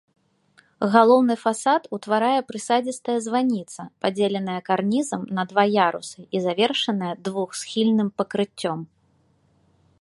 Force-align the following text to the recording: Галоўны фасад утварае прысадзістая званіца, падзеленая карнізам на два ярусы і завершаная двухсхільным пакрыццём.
Галоўны 0.93 1.35
фасад 1.41 1.81
утварае 1.97 2.39
прысадзістая 2.49 3.17
званіца, 3.27 3.81
падзеленая 4.05 4.57
карнізам 4.69 5.21
на 5.39 5.43
два 5.53 5.63
ярусы 5.87 6.21
і 6.39 6.45
завершаная 6.49 7.15
двухсхільным 7.29 8.09
пакрыццём. 8.23 8.79